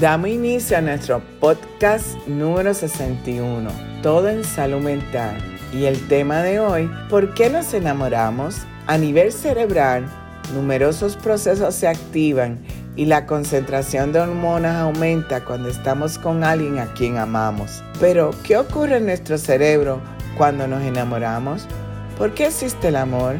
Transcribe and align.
Damos 0.00 0.30
inicio 0.30 0.78
a 0.78 0.80
nuestro 0.80 1.20
podcast 1.40 2.16
número 2.26 2.72
61, 2.72 3.68
Todo 4.02 4.30
en 4.30 4.44
Salud 4.44 4.80
Mental. 4.80 5.36
Y 5.74 5.84
el 5.84 6.08
tema 6.08 6.40
de 6.40 6.58
hoy, 6.58 6.90
¿por 7.10 7.34
qué 7.34 7.50
nos 7.50 7.74
enamoramos? 7.74 8.62
A 8.86 8.96
nivel 8.96 9.30
cerebral, 9.30 10.06
numerosos 10.54 11.16
procesos 11.16 11.74
se 11.74 11.86
activan 11.86 12.58
y 12.96 13.04
la 13.04 13.26
concentración 13.26 14.10
de 14.10 14.20
hormonas 14.20 14.76
aumenta 14.76 15.44
cuando 15.44 15.68
estamos 15.68 16.16
con 16.16 16.44
alguien 16.44 16.78
a 16.78 16.90
quien 16.94 17.18
amamos. 17.18 17.84
Pero, 18.00 18.30
¿qué 18.42 18.56
ocurre 18.56 18.96
en 18.96 19.04
nuestro 19.04 19.36
cerebro 19.36 20.00
cuando 20.38 20.66
nos 20.66 20.82
enamoramos? 20.82 21.66
¿Por 22.16 22.32
qué 22.32 22.46
existe 22.46 22.88
el 22.88 22.96
amor? 22.96 23.36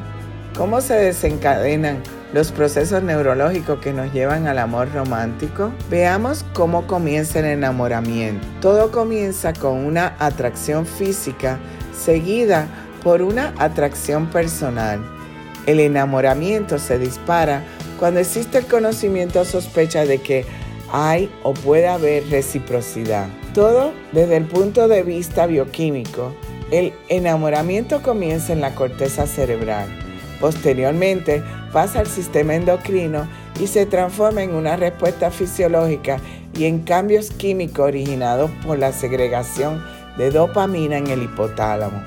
¿Cómo 0.54 0.82
se 0.82 0.92
desencadenan 0.92 2.02
los 2.32 2.52
procesos 2.52 3.02
neurológicos 3.02 3.80
que 3.80 3.92
nos 3.92 4.12
llevan 4.12 4.46
al 4.46 4.58
amor 4.58 4.92
romántico? 4.92 5.72
Veamos 5.90 6.44
cómo 6.52 6.86
comienza 6.86 7.40
el 7.40 7.46
enamoramiento. 7.46 8.46
Todo 8.60 8.90
comienza 8.90 9.52
con 9.52 9.84
una 9.84 10.14
atracción 10.18 10.86
física 10.86 11.58
seguida 11.92 12.68
por 13.02 13.22
una 13.22 13.54
atracción 13.58 14.28
personal. 14.28 15.00
El 15.66 15.80
enamoramiento 15.80 16.78
se 16.78 16.98
dispara 16.98 17.64
cuando 17.98 18.20
existe 18.20 18.58
el 18.58 18.66
conocimiento 18.66 19.40
o 19.40 19.44
sospecha 19.44 20.04
de 20.04 20.18
que 20.18 20.46
hay 20.92 21.30
o 21.42 21.54
puede 21.54 21.88
haber 21.88 22.28
reciprocidad. 22.30 23.28
Todo 23.54 23.92
desde 24.12 24.36
el 24.36 24.44
punto 24.44 24.88
de 24.88 25.02
vista 25.02 25.46
bioquímico. 25.46 26.34
El 26.70 26.92
enamoramiento 27.08 28.00
comienza 28.00 28.52
en 28.52 28.60
la 28.60 28.74
corteza 28.74 29.26
cerebral. 29.26 29.88
Posteriormente 30.40 31.42
pasa 31.72 32.00
al 32.00 32.06
sistema 32.06 32.54
endocrino 32.54 33.26
y 33.60 33.66
se 33.66 33.86
transforma 33.86 34.42
en 34.42 34.54
una 34.54 34.76
respuesta 34.76 35.30
fisiológica 35.30 36.18
y 36.54 36.64
en 36.64 36.80
cambios 36.80 37.30
químicos 37.30 37.86
originados 37.86 38.50
por 38.66 38.78
la 38.78 38.92
segregación 38.92 39.82
de 40.16 40.30
dopamina 40.30 40.98
en 40.98 41.06
el 41.08 41.22
hipotálamo. 41.22 42.02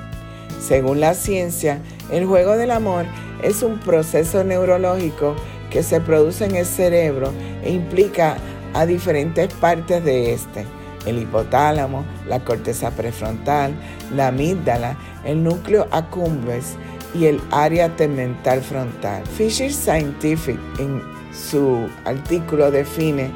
Según 0.60 1.00
la 1.00 1.14
ciencia, 1.14 1.80
el 2.10 2.26
juego 2.26 2.56
del 2.56 2.70
amor 2.70 3.06
es 3.42 3.62
un 3.62 3.78
proceso 3.80 4.44
neurológico 4.44 5.34
que 5.70 5.82
se 5.82 6.00
produce 6.00 6.44
en 6.44 6.56
el 6.56 6.66
cerebro 6.66 7.32
e 7.62 7.72
implica 7.72 8.36
a 8.74 8.86
diferentes 8.86 9.52
partes 9.54 10.04
de 10.04 10.32
este, 10.32 10.64
el 11.06 11.18
hipotálamo, 11.18 12.04
la 12.28 12.40
corteza 12.40 12.90
prefrontal, 12.90 13.74
la 14.14 14.28
amígdala, 14.28 14.96
el 15.24 15.42
núcleo 15.42 15.86
accumbens 15.90 16.76
y 17.14 17.26
el 17.26 17.40
área 17.50 17.94
tegmental 17.96 18.60
frontal. 18.60 19.24
Fisher 19.26 19.72
Scientific 19.72 20.58
en 20.78 21.02
su 21.32 21.88
artículo 22.04 22.70
define 22.70 23.30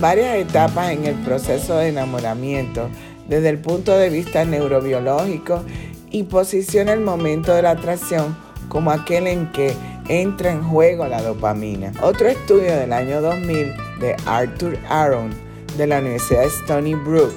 varias 0.00 0.36
etapas 0.36 0.90
en 0.90 1.06
el 1.06 1.14
proceso 1.16 1.76
de 1.76 1.88
enamoramiento 1.88 2.88
desde 3.28 3.48
el 3.48 3.58
punto 3.58 3.96
de 3.96 4.10
vista 4.10 4.44
neurobiológico 4.44 5.62
y 6.10 6.24
posiciona 6.24 6.92
el 6.92 7.00
momento 7.00 7.54
de 7.54 7.62
la 7.62 7.70
atracción 7.70 8.36
como 8.68 8.90
aquel 8.90 9.26
en 9.26 9.50
que 9.52 9.74
entra 10.08 10.50
en 10.50 10.62
juego 10.62 11.06
la 11.06 11.22
dopamina. 11.22 11.92
Otro 12.02 12.28
estudio 12.28 12.76
del 12.76 12.92
año 12.92 13.20
2000 13.20 13.72
de 14.00 14.16
Arthur 14.26 14.78
Aaron 14.88 15.30
de 15.76 15.86
la 15.86 15.98
Universidad 15.98 16.44
Stony 16.44 16.94
Brook 16.94 17.32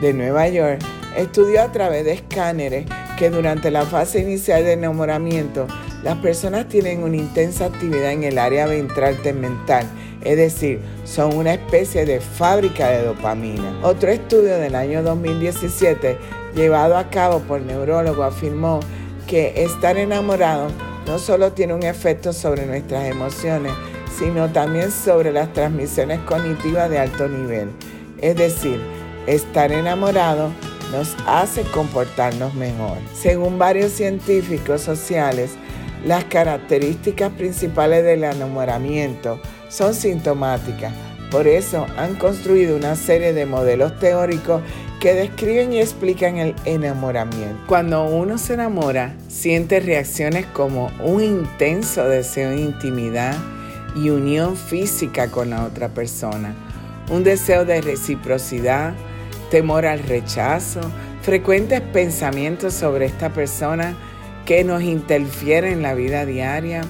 de 0.00 0.12
Nueva 0.12 0.48
York 0.48 0.80
estudió 1.16 1.62
a 1.62 1.72
través 1.72 2.04
de 2.04 2.12
escáneres 2.12 2.86
que 3.18 3.30
durante 3.30 3.70
la 3.70 3.84
fase 3.84 4.20
inicial 4.20 4.64
de 4.64 4.72
enamoramiento 4.72 5.66
las 6.02 6.16
personas 6.18 6.68
tienen 6.68 7.02
una 7.02 7.16
intensa 7.16 7.66
actividad 7.66 8.12
en 8.12 8.24
el 8.24 8.38
área 8.38 8.66
ventral 8.66 9.16
tegmental, 9.22 9.86
es 10.22 10.36
decir, 10.36 10.80
son 11.04 11.34
una 11.34 11.54
especie 11.54 12.04
de 12.04 12.20
fábrica 12.20 12.88
de 12.88 13.04
dopamina. 13.04 13.78
Otro 13.82 14.10
estudio 14.10 14.56
del 14.58 14.74
año 14.74 15.02
2017 15.02 16.18
llevado 16.54 16.96
a 16.96 17.08
cabo 17.10 17.40
por 17.40 17.60
neurólogo 17.60 18.22
afirmó 18.22 18.80
que 19.26 19.64
estar 19.64 19.96
enamorado 19.96 20.68
no 21.06 21.18
solo 21.18 21.52
tiene 21.52 21.74
un 21.74 21.82
efecto 21.82 22.32
sobre 22.32 22.66
nuestras 22.66 23.06
emociones, 23.06 23.72
sino 24.18 24.50
también 24.50 24.90
sobre 24.90 25.32
las 25.32 25.52
transmisiones 25.52 26.20
cognitivas 26.20 26.88
de 26.90 26.98
alto 26.98 27.28
nivel. 27.28 27.70
Es 28.20 28.36
decir, 28.36 28.80
estar 29.26 29.72
enamorado 29.72 30.50
nos 30.94 31.16
hace 31.26 31.62
comportarnos 31.62 32.54
mejor. 32.54 32.98
Según 33.12 33.58
varios 33.58 33.92
científicos 33.92 34.80
sociales, 34.80 35.50
las 36.06 36.24
características 36.24 37.32
principales 37.32 38.04
del 38.04 38.24
enamoramiento 38.24 39.40
son 39.68 39.94
sintomáticas. 39.94 40.92
Por 41.30 41.48
eso 41.48 41.86
han 41.96 42.14
construido 42.14 42.76
una 42.76 42.94
serie 42.94 43.32
de 43.32 43.44
modelos 43.44 43.98
teóricos 43.98 44.62
que 45.00 45.14
describen 45.14 45.72
y 45.72 45.80
explican 45.80 46.36
el 46.36 46.54
enamoramiento. 46.64 47.58
Cuando 47.66 48.04
uno 48.04 48.38
se 48.38 48.54
enamora, 48.54 49.16
siente 49.28 49.80
reacciones 49.80 50.46
como 50.46 50.92
un 51.02 51.22
intenso 51.22 52.08
deseo 52.08 52.50
de 52.50 52.60
intimidad 52.60 53.36
y 53.96 54.10
unión 54.10 54.56
física 54.56 55.28
con 55.30 55.50
la 55.50 55.64
otra 55.64 55.88
persona, 55.88 56.54
un 57.10 57.24
deseo 57.24 57.64
de 57.64 57.80
reciprocidad, 57.80 58.94
temor 59.50 59.86
al 59.86 60.00
rechazo, 60.00 60.80
frecuentes 61.22 61.80
pensamientos 61.80 62.74
sobre 62.74 63.06
esta 63.06 63.30
persona 63.30 63.94
que 64.44 64.64
nos 64.64 64.82
interfiere 64.82 65.72
en 65.72 65.82
la 65.82 65.94
vida 65.94 66.26
diaria, 66.26 66.82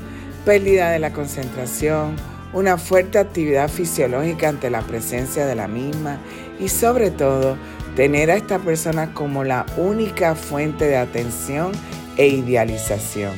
pérdida 0.45 0.91
de 0.91 0.99
la 0.99 1.13
concentración, 1.13 2.17
una 2.53 2.79
fuerte 2.79 3.19
actividad 3.19 3.69
fisiológica 3.69 4.49
ante 4.49 4.71
la 4.71 4.83
presencia 4.83 5.47
de 5.47 5.55
la 5.55 5.69
misma 5.69 6.19
y 6.59 6.69
sobre 6.69 7.11
todo 7.11 7.57
tener 7.97 8.31
a 8.31 8.37
esta 8.37 8.59
persona 8.59 9.13
como 9.13 9.45
la 9.45 9.67
única 9.77 10.35
fuente 10.35 10.87
de 10.87 10.97
atención 10.97 11.73
e 12.17 12.29
idealización. 12.29 13.33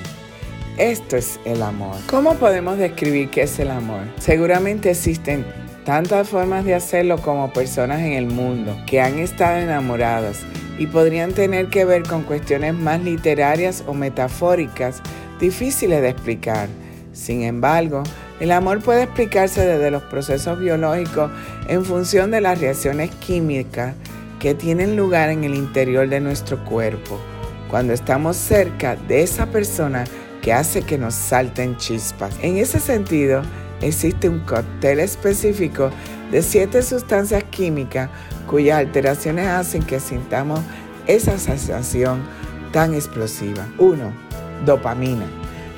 Esto 0.79 1.17
es 1.17 1.41
el 1.47 1.63
amor. 1.63 1.97
¿Cómo 2.07 2.35
podemos 2.35 2.77
describir 2.77 3.31
qué 3.31 3.43
es 3.43 3.59
el 3.59 3.71
amor? 3.71 4.03
Seguramente 4.19 4.91
existen 4.91 5.47
tantas 5.87 6.29
formas 6.29 6.65
de 6.65 6.75
hacerlo 6.75 7.17
como 7.19 7.53
personas 7.53 8.01
en 8.01 8.13
el 8.13 8.27
mundo 8.27 8.77
que 8.89 9.01
han 9.01 9.21
estado 9.21 9.59
enamoradas 9.59 10.41
y 10.79 10.89
podrían 10.89 11.33
tener 11.33 11.69
que 11.69 11.85
ver 11.85 12.03
con 12.03 12.25
cuestiones 12.25 12.75
más 12.75 13.01
literarias 13.01 13.85
o 13.87 13.95
metafóricas 13.95 15.01
difíciles 15.39 16.03
de 16.03 16.09
explicar. 16.09 16.69
Sin 17.13 17.43
embargo, 17.43 18.03
el 18.41 18.51
amor 18.51 18.83
puede 18.83 19.05
explicarse 19.05 19.65
desde 19.65 19.93
los 19.93 20.03
procesos 20.03 20.59
biológicos 20.59 21.31
en 21.69 21.85
función 21.85 22.33
de 22.33 22.41
las 22.41 22.61
reacciones 22.61 23.11
químicas 23.15 23.95
que 24.41 24.57
tienen 24.57 24.97
lugar 24.97 25.31
en 25.31 25.45
el 25.45 25.55
interior 25.55 26.09
de 26.09 26.19
nuestro 26.21 26.63
cuerpo, 26.65 27.21
cuando 27.71 27.93
estamos 27.93 28.37
cerca 28.37 28.97
de 28.97 29.23
esa 29.23 29.47
persona 29.47 30.03
que 30.43 30.53
hace 30.53 30.83
que 30.83 30.99
nos 30.99 31.15
salten 31.15 31.77
chispas. 31.77 32.35
En 32.43 32.57
ese 32.57 32.81
sentido, 32.81 33.43
existe 33.81 34.29
un 34.29 34.41
cóctel 34.41 35.01
específico 35.01 35.91
de 36.31 36.43
siete 36.43 36.83
sustancias 36.83 37.45
químicas 37.45 38.11
cuyas 38.47 38.79
alteraciones 38.79 39.49
hacen 39.49 39.83
que 39.83 40.01
sintamos 40.01 40.61
esa 41.07 41.39
sensación 41.39 42.23
tan 42.73 42.95
explosiva. 42.95 43.67
1. 43.79 44.13
Dopamina. 44.65 45.27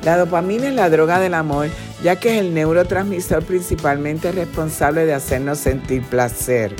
La 0.05 0.17
dopamina 0.17 0.69
es 0.69 0.75
la 0.75 0.91
droga 0.91 1.19
del 1.19 1.35
amor 1.35 1.69
ya 2.03 2.17
que 2.17 2.35
es 2.35 2.41
el 2.41 2.55
neurotransmisor 2.55 3.45
principalmente 3.45 4.33
responsable 4.33 5.05
de 5.05 5.15
hacernos 5.15 5.59
sentir 5.59 6.03
placer. 6.05 6.75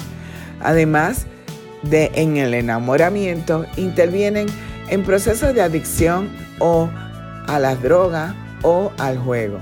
Además, 0.61 1.27
de 1.83 2.11
en 2.15 2.37
el 2.37 2.55
enamoramiento 2.55 3.65
intervienen 3.77 4.47
en 4.89 5.03
procesos 5.03 5.55
de 5.55 5.63
adicción 5.63 6.29
o 6.59 6.89
a 7.47 7.59
las 7.59 7.83
drogas 7.83 8.35
o 8.63 8.93
al 8.99 9.19
juego, 9.19 9.59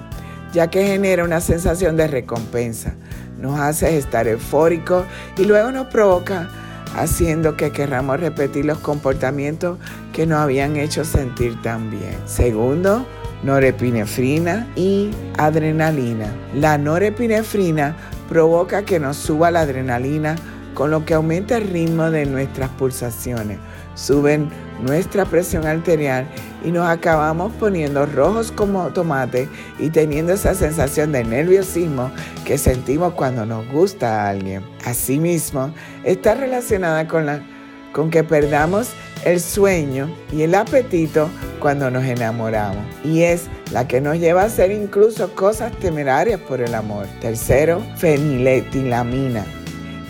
ya 0.57 0.71
que 0.71 0.87
genera 0.87 1.23
una 1.23 1.43
sensación 1.43 1.99
de 1.99 2.07
recompensa, 2.07 2.95
nos 3.39 3.61
hace 3.61 3.99
estar 3.99 4.27
eufóricos 4.27 5.05
y 5.37 5.45
luego 5.45 5.71
nos 5.71 5.89
provoca 5.89 6.49
haciendo 6.97 7.59
que 7.59 7.73
querramos 7.73 8.21
repetir 8.21 8.65
los 8.65 8.79
comportamientos 8.79 9.79
que 10.15 10.25
nos 10.25 10.39
habían 10.39 10.77
hecho 10.77 11.05
sentir 11.05 11.61
tan 11.61 11.91
bien. 11.91 12.17
Segundo, 12.25 13.05
norepinefrina 13.43 14.67
y 14.77 15.11
adrenalina. 15.37 16.33
La 16.55 16.79
norepinefrina 16.79 17.95
provoca 18.31 18.83
que 18.83 18.99
nos 18.99 19.19
suba 19.19 19.51
la 19.51 19.61
adrenalina 19.61 20.37
con 20.73 20.91
lo 20.91 21.05
que 21.05 21.13
aumenta 21.13 21.59
el 21.59 21.69
ritmo 21.69 22.11
de 22.11 22.25
nuestras 22.25 22.71
pulsaciones, 22.71 23.59
suben 23.95 24.49
nuestra 24.81 25.25
presión 25.25 25.67
arterial 25.67 26.27
y 26.65 26.71
nos 26.71 26.89
acabamos 26.89 27.53
poniendo 27.55 28.07
rojos 28.07 28.53
como 28.53 28.89
tomate 28.89 29.49
y 29.79 29.91
teniendo 29.91 30.33
esa 30.33 30.55
sensación 30.55 31.13
de 31.13 31.25
nerviosismo 31.25 32.11
que 32.45 32.59
sentimos 32.59 33.15
cuando 33.15 33.47
nos 33.47 33.67
gusta 33.69 34.23
a 34.23 34.31
alguien. 34.31 34.63
Asimismo, 34.85 35.73
está 36.05 36.35
relacionada 36.35 37.07
con, 37.07 38.11
que 38.11 38.25
perdamos 38.25 38.91
el 39.25 39.41
sueño 39.41 40.11
y 40.33 40.43
el 40.43 40.55
apetito 40.55 41.29
cuando 41.61 41.91
nos 41.91 42.05
enamoramos 42.05 42.85
y 43.03 43.23
es 43.23 43.47
la 43.73 43.89
que 43.89 44.01
nos 44.01 44.19
lleva 44.19 44.43
a 44.43 44.47
hacer 44.47 44.71
incluso 44.71 45.35
cosas 45.35 45.73
temerarias 45.79 46.41
por 46.41 46.61
el 46.61 46.75
amor. 46.75 47.07
Tercero, 47.21 47.83
feniletilamina 47.97 49.45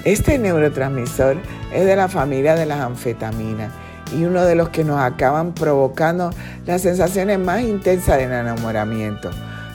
Este 0.04 0.36
neurotransmisor 0.36 1.36
es 1.72 1.86
de 1.86 1.96
la 1.96 2.08
familia 2.08 2.56
de 2.56 2.66
las 2.66 2.80
anfetaminas 2.80 3.70
y 4.12 4.24
uno 4.24 4.44
de 4.44 4.54
los 4.54 4.68
que 4.68 4.84
nos 4.84 5.00
acaban 5.00 5.52
provocando 5.52 6.30
las 6.66 6.82
sensaciones 6.82 7.38
más 7.38 7.62
intensas 7.62 8.18
del 8.18 8.32
enamoramiento. 8.32 9.30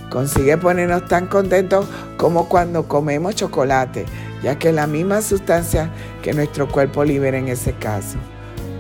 Consigue 0.10 0.58
ponernos 0.58 1.08
tan 1.08 1.28
contentos 1.28 1.86
como 2.18 2.50
cuando 2.50 2.88
comemos 2.88 3.36
chocolate, 3.36 4.06
ya 4.44 4.58
que 4.60 4.70
es 4.70 4.76
la 4.76 4.88
misma 4.88 5.22
sustancia 5.22 5.90
que 6.22 6.34
nuestro 6.34 6.68
cuerpo 6.68 7.04
libera 7.04 7.38
en 7.38 7.48
ese 7.48 7.74
caso. 7.74 8.18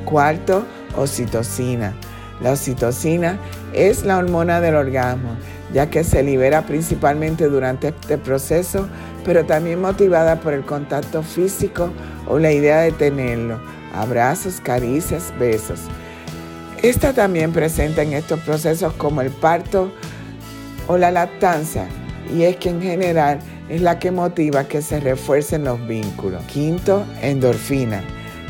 Cuarto, 0.05 0.65
oxitocina. 0.97 1.93
La 2.41 2.51
oxitocina 2.51 3.37
es 3.71 4.03
la 4.03 4.17
hormona 4.17 4.59
del 4.59 4.75
orgasmo, 4.75 5.37
ya 5.73 5.89
que 5.89 6.03
se 6.03 6.23
libera 6.23 6.63
principalmente 6.63 7.47
durante 7.47 7.89
este 7.89 8.17
proceso, 8.17 8.87
pero 9.23 9.45
también 9.45 9.79
motivada 9.79 10.39
por 10.41 10.53
el 10.53 10.65
contacto 10.65 11.23
físico 11.23 11.91
o 12.27 12.39
la 12.39 12.51
idea 12.51 12.81
de 12.81 12.91
tenerlo, 12.91 13.59
abrazos, 13.93 14.61
caricias, 14.61 15.33
besos. 15.39 15.81
Esta 16.81 17.13
también 17.13 17.51
presenta 17.53 18.01
en 18.01 18.13
estos 18.13 18.39
procesos 18.39 18.93
como 18.93 19.21
el 19.21 19.29
parto 19.29 19.91
o 20.87 20.97
la 20.97 21.11
lactancia, 21.11 21.87
y 22.33 22.43
es 22.43 22.57
que 22.57 22.69
en 22.69 22.81
general 22.81 23.39
es 23.69 23.81
la 23.81 23.99
que 23.99 24.11
motiva 24.11 24.65
que 24.65 24.81
se 24.81 24.99
refuercen 24.99 25.63
los 25.63 25.85
vínculos. 25.87 26.43
Quinto, 26.45 27.05
endorfina. 27.21 28.03